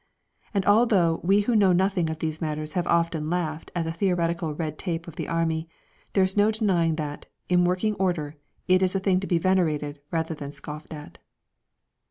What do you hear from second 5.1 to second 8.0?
the Army, there is no denying that, in working